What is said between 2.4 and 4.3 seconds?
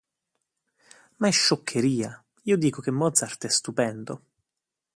io dico che Mozart è stupendo.